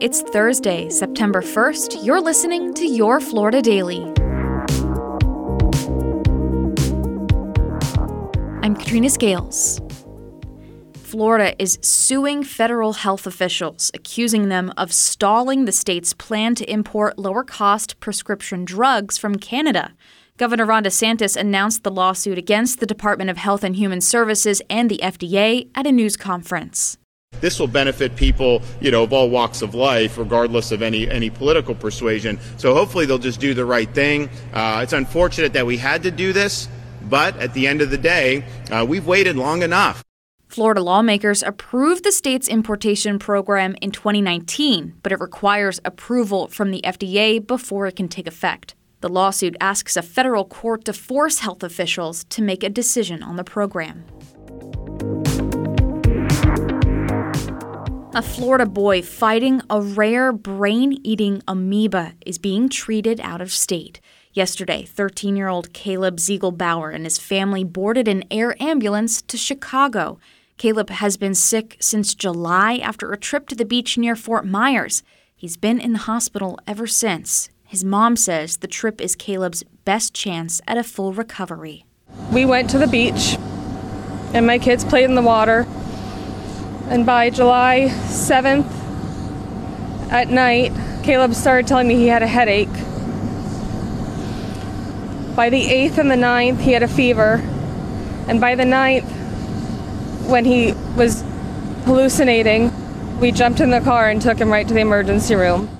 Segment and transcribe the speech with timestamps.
[0.00, 2.06] It's Thursday, September 1st.
[2.06, 4.00] You're listening to Your Florida Daily.
[8.62, 9.78] I'm Katrina Scales.
[10.94, 17.18] Florida is suing federal health officials, accusing them of stalling the state's plan to import
[17.18, 19.92] lower cost prescription drugs from Canada.
[20.38, 24.90] Governor Ron DeSantis announced the lawsuit against the Department of Health and Human Services and
[24.90, 26.96] the FDA at a news conference.
[27.40, 31.30] This will benefit people, you know, of all walks of life, regardless of any any
[31.30, 32.38] political persuasion.
[32.56, 34.28] So hopefully they'll just do the right thing.
[34.52, 36.68] Uh, it's unfortunate that we had to do this,
[37.02, 40.04] but at the end of the day, uh, we've waited long enough.
[40.50, 46.80] Florida lawmakers approved the state's importation program in 2019, but it requires approval from the
[46.82, 48.74] FDA before it can take effect.
[49.00, 53.36] The lawsuit asks a federal court to force health officials to make a decision on
[53.36, 54.04] the program.
[58.12, 64.00] A Florida boy fighting a rare brain eating amoeba is being treated out of state.
[64.32, 70.18] Yesterday, 13 year old Caleb Ziegelbauer and his family boarded an air ambulance to Chicago.
[70.58, 75.04] Caleb has been sick since July after a trip to the beach near Fort Myers.
[75.36, 77.48] He's been in the hospital ever since.
[77.64, 81.84] His mom says the trip is Caleb's best chance at a full recovery.
[82.32, 83.38] We went to the beach,
[84.34, 85.64] and my kids played in the water.
[86.90, 88.68] And by July 7th
[90.10, 90.72] at night,
[91.04, 92.68] Caleb started telling me he had a headache.
[95.36, 97.34] By the 8th and the 9th, he had a fever.
[98.26, 99.08] And by the 9th,
[100.28, 101.22] when he was
[101.84, 102.72] hallucinating,
[103.20, 105.70] we jumped in the car and took him right to the emergency room.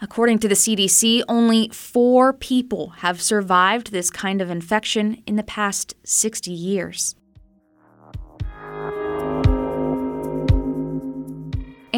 [0.00, 5.44] According to the CDC, only four people have survived this kind of infection in the
[5.44, 7.14] past 60 years.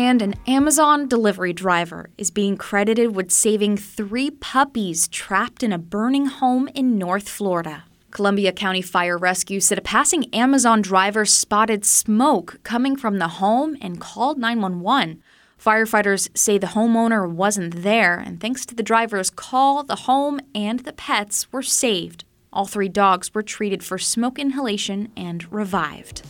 [0.09, 5.77] And an Amazon delivery driver is being credited with saving three puppies trapped in a
[5.77, 7.85] burning home in North Florida.
[8.11, 13.77] Columbia County Fire Rescue said a passing Amazon driver spotted smoke coming from the home
[13.83, 15.23] and called 911.
[15.63, 20.81] Firefighters say the homeowner wasn't there, and thanks to the driver's call, the home and
[20.81, 22.25] the pets were saved.
[22.51, 26.23] All three dogs were treated for smoke inhalation and revived.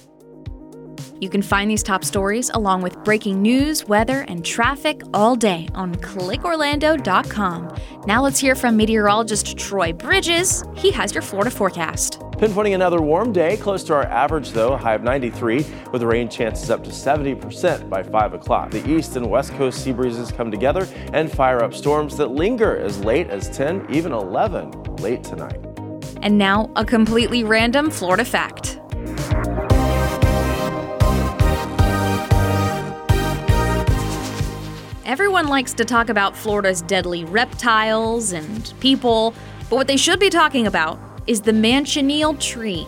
[1.21, 5.69] You can find these top stories along with breaking news, weather, and traffic all day
[5.75, 7.77] on clickorlando.com.
[8.06, 10.65] Now let's hear from meteorologist Troy Bridges.
[10.77, 12.21] He has your Florida forecast.
[12.39, 16.71] Pinpointing another warm day, close to our average though, high of 93, with rain chances
[16.71, 18.71] up to 70% by 5 o'clock.
[18.71, 22.77] The east and west coast sea breezes come together and fire up storms that linger
[22.77, 25.59] as late as 10, even 11 late tonight.
[26.23, 28.78] And now, a completely random Florida fact.
[35.08, 39.32] Everyone likes to talk about Florida's deadly reptiles and people,
[39.70, 42.86] but what they should be talking about is the manchineel tree.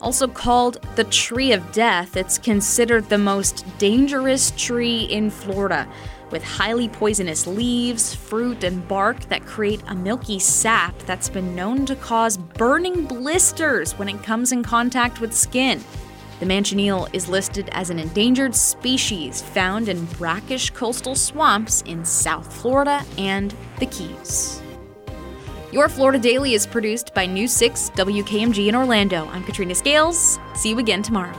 [0.00, 5.86] Also called the Tree of Death, it's considered the most dangerous tree in Florida,
[6.30, 11.84] with highly poisonous leaves, fruit, and bark that create a milky sap that's been known
[11.84, 15.84] to cause burning blisters when it comes in contact with skin.
[16.40, 22.50] The manchineel is listed as an endangered species found in brackish coastal swamps in South
[22.62, 24.62] Florida and the Keys.
[25.70, 29.26] Your Florida Daily is produced by News 6 WKMG in Orlando.
[29.26, 30.38] I'm Katrina Scales.
[30.54, 31.36] See you again tomorrow.